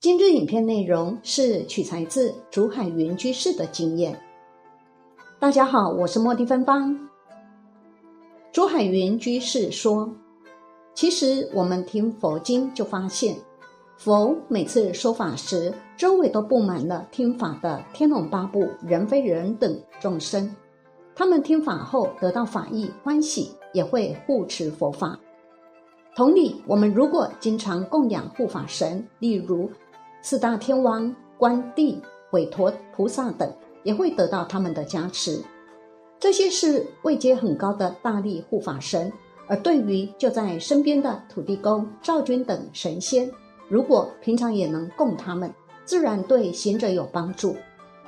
[0.00, 4.16] 今日影片内容是取材自竹海云居士的经验。
[5.40, 7.08] 大家好，我是莫蒂芬芳。
[8.52, 10.08] 竹海云居士说
[10.94, 13.38] ：“其实我们听佛经就发现，
[13.96, 20.54] 佛每次说法时，周围都布满了听法的天龙八部、人非人等众生。
[21.16, 25.18] 他们听法后得到法益欢喜，也会护持佛法。
[26.14, 29.68] 同理，我们如果经常供养护法神，例如……”
[30.20, 33.50] 四大天王、观帝、韦陀菩萨等
[33.84, 35.40] 也会得到他们的加持。
[36.18, 39.12] 这些是位阶很高的大力护法神，
[39.46, 43.30] 而对于就在身边的土地公、赵君等神仙，
[43.68, 45.54] 如果平常也能供他们，
[45.84, 47.56] 自然对行者有帮助，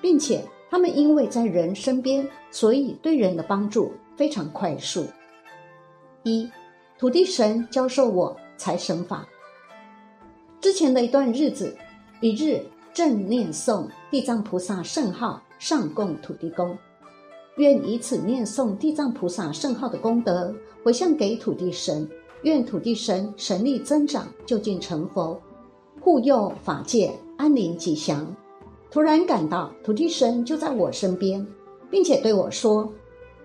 [0.00, 5.04] 并且他们因为在人身边，所以对人的帮助非常快速。
[6.22, 6.48] 一
[6.96, 9.26] 土地神教授我财神法，
[10.60, 11.76] 之前的一段日子。
[12.22, 12.62] 一日
[12.94, 16.74] 正念诵地藏菩萨圣号，上供土地公，
[17.58, 22.08] 愿以此念诵地藏菩萨圣号的功德回向给土地神，
[22.40, 25.38] 愿土地神神力增长，就近成佛，
[26.00, 28.26] 护佑法界安宁吉祥。
[28.90, 31.46] 突然感到土地神就在我身边，
[31.90, 32.90] 并且对我说：“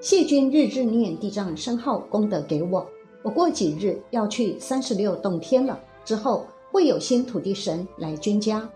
[0.00, 2.86] 谢君日日念地藏圣号功德给我，
[3.22, 8.68] 我过几日要去三十六洞天了，之后。”会有新土地神来君家，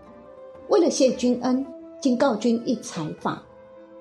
[0.69, 1.65] 为了谢君恩，
[1.99, 3.43] 今告君一财法：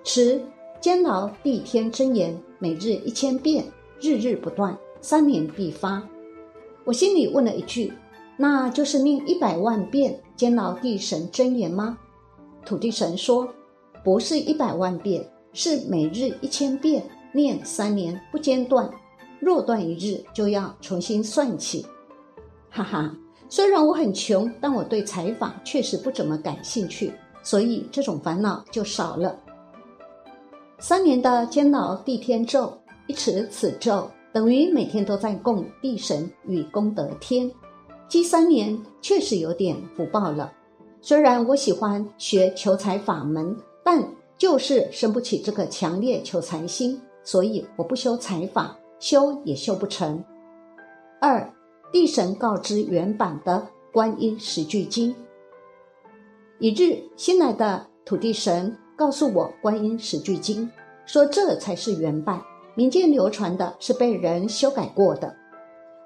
[0.04, 0.40] 持
[0.80, 3.64] 监牢地天真言，每日一千遍，
[4.00, 6.00] 日日不断，三年必发。
[6.84, 7.92] 我心里问了一句：
[8.36, 11.98] 那就是念一百万遍监牢地神真言吗？
[12.64, 13.48] 土地神说：
[14.04, 18.88] 不是一百万遍，是每日一千遍，念三年不间断，
[19.40, 21.84] 若断一日就要重新算起。
[22.78, 23.12] 哈哈。
[23.48, 27.12] 虽然我很穷，但我对财法确实不怎么感兴趣，
[27.42, 29.36] 所以这种烦恼就少了。
[30.78, 32.72] 三年的监牢地天咒，
[33.08, 37.50] 一持此咒，等于每天都在供地神与功德天，
[38.06, 40.52] 积三年确实有点福报了。
[41.00, 44.06] 虽然我喜欢学求财法门，但
[44.36, 50.22] 就是生不起这个强烈求财心，所以我不修财法，修也修不成。
[51.20, 51.52] 二。
[51.90, 55.14] 地神告知原版的观音十句经。
[56.58, 60.70] 一日，新来的土地神告诉我观音十句经，
[61.06, 62.42] 说这才是原版，
[62.74, 65.34] 民间流传的是被人修改过的。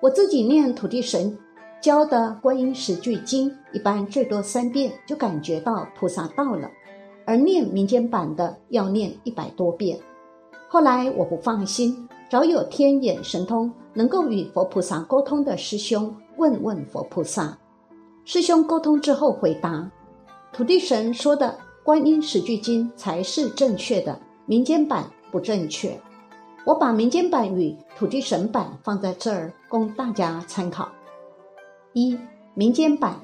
[0.01, 1.37] 我自己念土地神
[1.81, 6.71] 教的观音十句经，一般最多三遍就感觉到菩萨到了，
[7.27, 9.99] 而念民间版的要念一百多遍。
[10.69, 13.71] 后来我不放心，早有天眼神通。
[13.93, 17.59] 能够与佛菩萨沟通的师兄问问佛菩萨，
[18.25, 19.87] 师兄沟通之后回答，
[20.51, 21.55] 土地神说的
[21.85, 25.95] 观音十句经才是正确的，民间版不正确。
[26.65, 30.89] 我把民间版与土地神版放在这儿供大家参考。
[31.93, 32.19] 一
[32.55, 33.21] 民间版，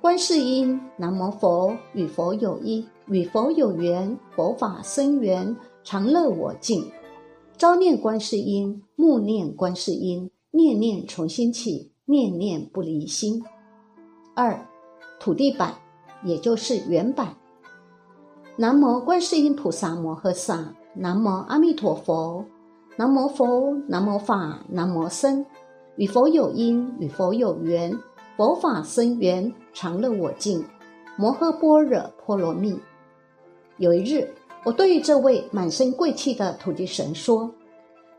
[0.00, 5.54] 观世音南无佛，与佛有依，与佛有缘，佛法生缘，
[5.84, 6.90] 常乐我净。
[7.58, 13.42] 朝念观世音，暮念观世音，念念从心起，念念不离心。
[14.36, 14.64] 二，
[15.18, 15.74] 土地版，
[16.22, 17.34] 也就是原版。
[18.56, 22.44] 南无观世音菩萨摩诃萨，南无阿弥陀佛，
[22.96, 25.44] 南无佛，南无法，南无僧。
[25.96, 27.92] 与佛有因，与佛有缘，
[28.36, 30.64] 佛法生缘，常乐我净。
[31.16, 32.78] 摩诃般若波罗蜜。
[33.78, 34.32] 有一日。
[34.64, 37.50] 我对于这位满身贵气的土地神说：“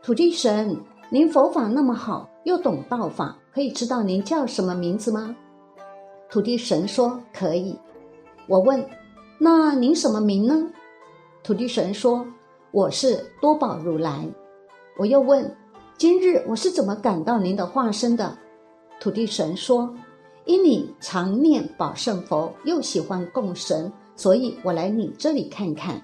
[0.01, 0.75] 土地神，
[1.09, 5.35] 您佛法那么好，又懂道法，可以知道您叫什么名字吗？”
[6.31, 7.77] 土地神说：“可以。”
[8.47, 8.83] 我问
[9.37, 10.71] ：“那您什么名呢？”
[11.43, 12.25] 土地神说
[12.71, 14.27] ：“我是多宝如来。”
[14.97, 15.55] 我又问
[15.97, 18.35] ：“今日我是怎么感到您的化身的？”
[18.99, 19.93] 土地神说
[20.45, 26.01] ：“因你常念宝圣佛，又喜欢供神，所以我来你这里看看。”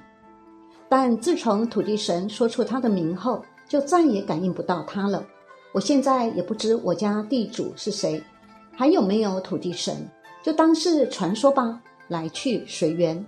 [0.88, 5.26] 但自从土地神说出他的名后，就再也感应不到他了。
[5.74, 8.24] 我现在也不知我家地主是谁，
[8.72, 10.10] 还有没有土地神，
[10.44, 13.26] 就当是传说吧，来去随缘。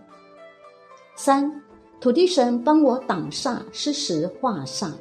[1.15, 1.61] 三，
[1.99, 4.91] 土地神帮我挡煞、施食化煞。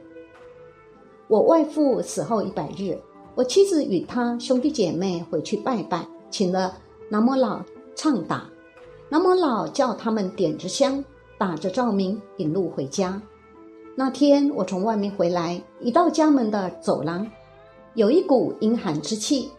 [1.28, 2.98] 我外父死后一百日，
[3.34, 6.76] 我妻子与他兄弟姐妹回去拜拜，请了
[7.10, 7.62] 南无老
[7.94, 8.48] 唱打，
[9.10, 11.04] 南无老叫他们点着香。
[11.38, 13.20] 打着照明引路回家。
[13.94, 17.26] 那天我从外面回来，一到家门的走廊，
[17.94, 19.50] 有一股阴寒之气，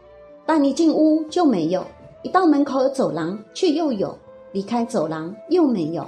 [0.45, 1.83] 但一进屋就没有。
[2.24, 4.18] 一到门口走廊却又有，
[4.51, 6.06] 离开走廊又没有。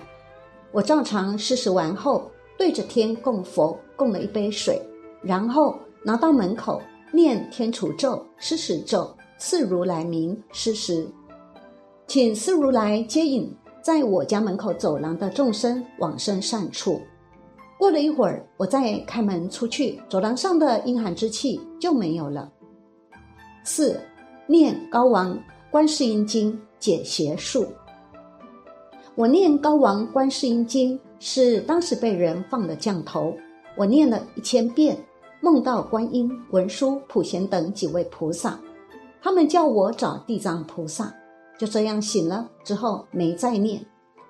[0.71, 4.81] 我照常施食完后，对着天供佛，供了一杯水，
[5.22, 6.81] 然后拿到门口
[7.12, 11.07] 念天除咒、施食咒，赐如来名施食，
[12.06, 13.56] 请赐如来接引
[13.89, 17.01] 在我家门口走廊的众生往生善处。
[17.75, 22.51] 过了一会儿，我再开门出去，走廊上的阴寒之气就没有了。
[23.63, 24.00] 四
[24.45, 25.36] 念高王
[25.71, 27.65] 观世音经解邪术。
[29.15, 33.33] 我念高王观世音经是当时被人放了降头，
[33.75, 34.95] 我念了一千遍，
[35.41, 38.59] 梦到观音、文殊、普贤等几位菩萨，
[39.19, 41.12] 他们叫我找地藏菩萨，
[41.60, 43.86] 就这样醒了之后没再念，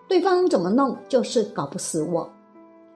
[0.09, 2.27] 对方怎么弄就是搞不死我。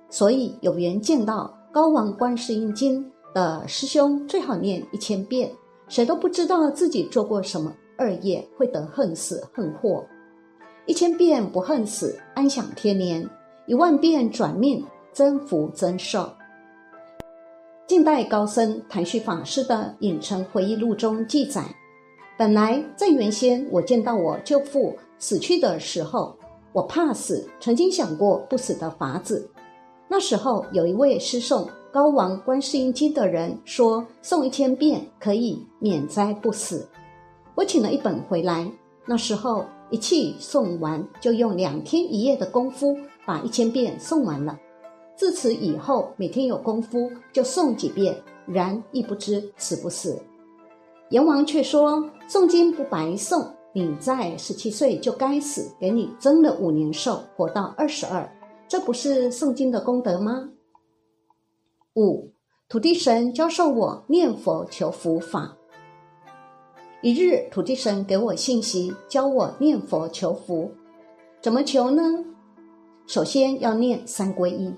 [0.10, 5.50] 所以有缘见到高王观世音经的师兄，最好念一千遍。
[5.88, 10.04] 谁都不知道自己做过什么恶业，会得恨死恨祸。
[10.88, 13.24] 一千遍不恨死，安享天年；
[13.68, 16.28] 一万遍转命，增福增寿。
[17.86, 21.64] 近代高僧谭旭法师的《影城回忆录》中记载，
[22.36, 26.36] 本来在原先我见到我舅父死去的时候，
[26.72, 29.48] 我怕死，曾经想过不死的法子。
[30.08, 36.88] 那时候有一位师诵高王观世音经的人说，诵一千遍可以免灾不死。
[37.54, 38.68] 我请了一本回来，
[39.06, 44.58] 那时候一气诵完，就用两天一夜的功夫把一千遍诵完了。
[45.16, 48.16] 自此以后，每天有功夫就诵几遍，
[48.48, 50.20] 然亦不知死不死。
[51.14, 58.28] 阎王却说，诵经不白诵，你在十七岁就该死，给你增了五年寿，活到二十二。
[58.68, 60.50] 这不是诵经的功德吗？
[61.94, 62.32] 五
[62.68, 65.56] 土地神教授我念佛求福法。
[67.04, 70.72] 一日，土地神给我信息，教我念佛求福。
[71.40, 72.02] 怎么求呢？
[73.06, 74.74] 首先要念三皈依，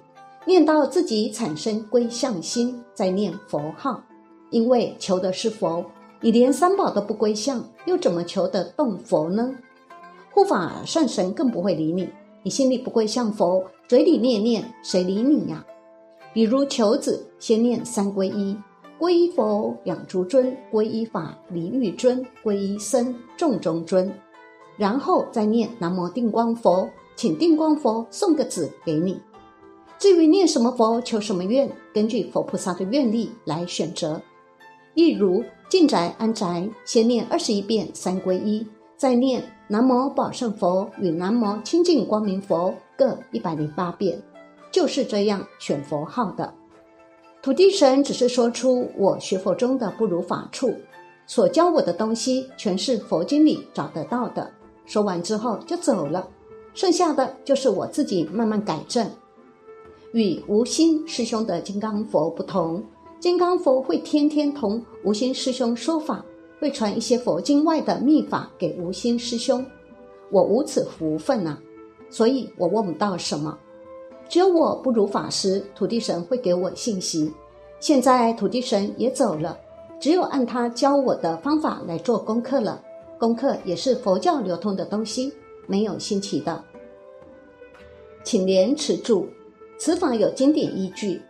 [0.45, 4.03] 念到自己产生归向心，再念佛号。
[4.51, 5.83] 因为求的是佛，
[6.25, 9.53] 你连三宝都不归向，又怎么求得动佛呢？
[10.31, 12.09] 护法善神更不会理你。
[12.41, 15.63] 你心里不归向佛，嘴里念念，谁理你呀？
[16.33, 18.57] 比如求子，先念三皈依：
[18.97, 24.11] 皈依佛两足尊，皈依法离欲尊，皈依僧众中尊。
[24.77, 29.21] 然后再念南无定光佛，请定光佛送个子给你。
[29.99, 34.19] 至于念什么佛，求什么愿，根据佛菩萨的愿力来选择。
[34.95, 38.65] 例如进宅安宅，先念二十一遍三皈依。
[38.97, 44.17] 再念南无宝胜佛与南无清净光明佛各一百零八遍，
[44.71, 46.53] 就是这样选佛号的。
[47.41, 50.73] 土地神只是说出我学佛中的不如法处，
[51.27, 54.49] 所教我的东西全是佛经里找得到的。
[54.85, 56.27] 说完之后就走了，
[56.73, 59.11] 剩下的就是我自己慢慢改正。
[60.13, 62.81] 与无心师兄的金刚佛不同，
[63.19, 66.23] 金刚佛会天天同无心师兄说法。
[66.57, 69.63] 会传一些佛经外的秘法给无心师兄，
[70.31, 71.57] 我无此福分呐，
[72.09, 73.55] 所以我问不到什么。
[74.29, 77.31] 只有我不如法师，土地神会给我信息。
[77.81, 79.59] 现在土地神也走了，
[79.99, 82.81] 只有按他教我的方法来做功课了。
[83.19, 85.31] 功课也是佛教流通的东西，
[85.67, 86.63] 没有新奇的。
[88.23, 89.27] 请连持住，
[89.77, 91.21] 此法有经典依据，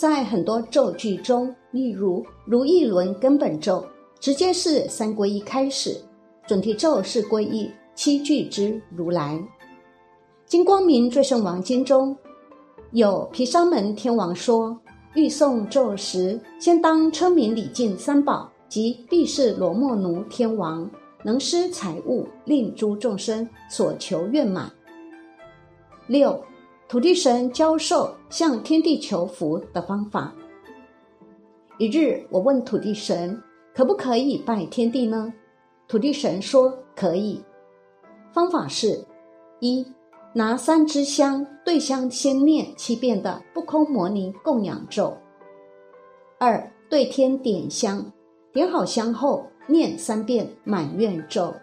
[0.00, 3.84] 在很多咒句中，例如如意轮根本咒。
[4.18, 5.94] 直接是三皈依开始，
[6.46, 9.38] 准提咒是皈依七具之如来。
[10.46, 12.16] 金光明最胜王经中
[12.92, 14.74] 有毗沙门天王说：
[15.14, 20.90] 欲诵咒时，先当称名礼敬三宝及必是罗摩奴天王，
[21.22, 24.72] 能施财物，令诸众生所求愿满。
[26.06, 26.42] 六
[26.90, 30.34] 土地神教授向天地求福的方法。
[31.78, 33.40] 一日，我问土地神。
[33.72, 35.32] 可不可以拜天地呢？
[35.86, 37.40] 土地神说可以。
[38.32, 39.04] 方法是：
[39.60, 39.86] 一
[40.34, 45.16] 拿三支香，对香先念七遍的不空摩尼供养咒；
[46.40, 48.04] 二对天点香，
[48.52, 51.54] 点好香后念三遍满愿咒；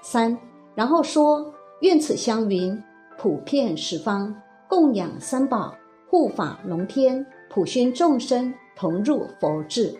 [0.00, 0.34] 三
[0.74, 2.82] 然后说愿此香云
[3.20, 4.32] 普遍十方，
[4.68, 5.76] 供养三宝，
[6.08, 9.92] 护法龙天，普熏众生同入佛智。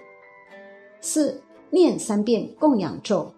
[1.00, 3.34] 四念三遍供养咒。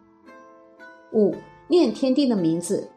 [1.14, 1.34] 五
[1.66, 2.90] 念天地的名字，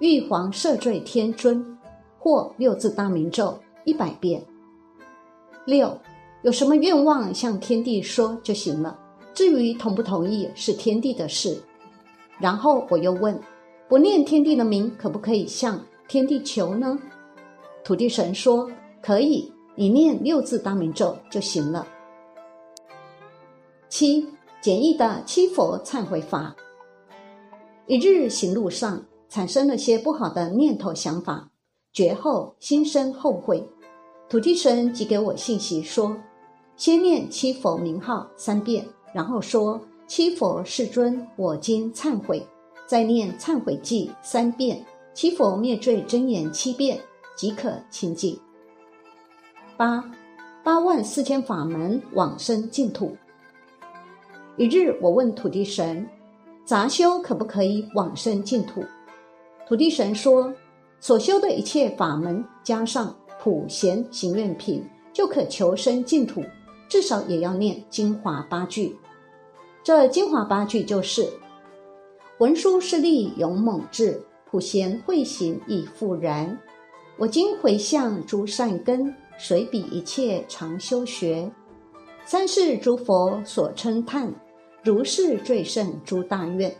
[0.00, 1.78] 玉皇赦罪天尊，
[2.18, 4.42] 或六字大明咒一百遍。
[5.64, 5.96] 六
[6.42, 8.98] 有什么愿望向天地说就行了，
[9.32, 11.62] 至于同不同意是天地的事。
[12.40, 13.40] 然后我又问：
[13.88, 16.98] 不念天地的名，可不可以向天地求呢？
[17.84, 18.68] 土地神说：
[19.00, 21.86] 可以，你念六字大明咒就行了。
[23.88, 24.26] 七
[24.60, 26.52] 简易的七佛忏悔法。
[27.86, 31.48] 一日行路上，产生了些不好的念头想法，
[31.92, 33.64] 觉后心生后悔。
[34.28, 36.16] 土地神即给我信息说：
[36.74, 42.44] 先念七佛名号三遍，然后说七佛世尊，我今忏悔。
[42.84, 44.84] 再念忏悔记三遍，
[45.20, 46.98] 七佛灭罪真言七遍，
[47.36, 48.40] 即可清净。
[49.76, 50.02] 八
[50.64, 53.14] 八万四千法门往生净土。
[54.56, 56.08] 一日，我问土地神：
[56.64, 58.82] 杂修可不可以往生净土？
[59.68, 60.50] 土地神说：
[61.00, 66.42] 所修的一切法门，加上普贤行愿品，就可求生净土。
[66.88, 68.96] 至少也要念精华八句。
[69.84, 71.28] 这精华八句就是：
[72.38, 74.18] 文殊师利勇猛智，
[74.50, 76.58] 普贤慧行已复然。
[77.16, 81.48] 我今回向诸善根，随彼一切常修学。
[82.24, 84.34] 三世诸佛所称叹。
[84.82, 86.74] 如是最胜诸大愿，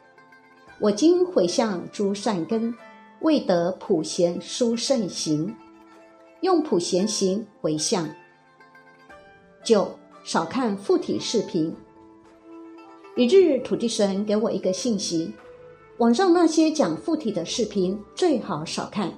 [0.81, 2.75] 我今回向诸善根，
[3.21, 5.55] 未得普贤殊胜行，
[6.41, 8.09] 用普贤行回向。
[9.63, 11.77] 九少看附体视频。
[13.17, 15.35] 一日，土地神给我一个信息：
[16.01, 19.13] 网上那些讲附体的视频最好少看，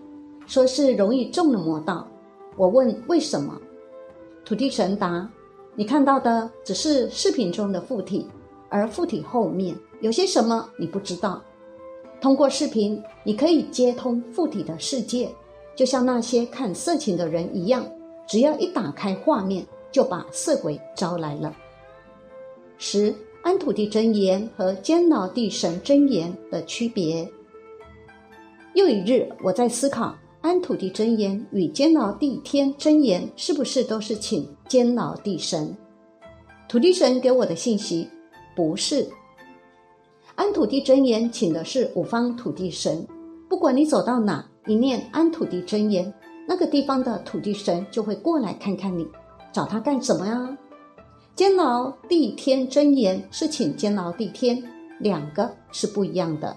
[0.48, 2.04] 说是容易中了魔道。
[2.56, 3.56] 我问为什么？
[4.44, 5.30] 土地神答：
[5.76, 8.28] 你看到的只是视频中的附体。
[8.68, 11.40] 而附体后面有些什么你不知道？
[12.20, 15.32] 通过视频，你可以接通附体的世界，
[15.76, 17.86] 就像那些看色情的人一样，
[18.26, 21.54] 只要一打开画面，就把色鬼招来了。
[22.76, 27.28] 十安土地真言和监牢地神真言的区别。
[28.74, 35.76] 又一日，我在思考安土地真言与监牢地天真言是不是都是请监牢地神？
[36.68, 38.08] 土地神给我的信息。
[38.54, 39.08] 不是，
[40.36, 43.04] 安土地真言请的是五方土地神。
[43.48, 46.14] 不管你走到哪，一念安土地真言，
[46.46, 49.06] 那个地方的土地神就会过来看看你，
[49.52, 50.56] 找他干什么呀？
[51.34, 54.62] 监牢地天真言是请监牢地天，
[54.98, 56.54] 两个是不一样的。